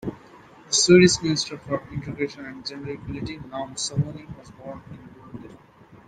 [0.67, 5.55] The Swedish Minister for Integration and Gender Equality, Nyamko Sabuni, was born in Burundi.